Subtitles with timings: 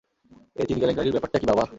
[0.55, 1.65] এই চিনি কেলেংকারির ব্যাপারটা কী বাবা?